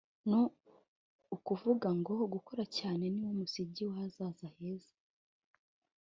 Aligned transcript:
ni 0.29 0.39
ukuvuga 1.35 1.87
ngo 1.99 2.13
gukora 2.33 2.63
cyane 2.77 3.03
niwo 3.13 3.31
musingi 3.39 3.81
w’ahazaza 3.87 4.47
heza 4.57 4.93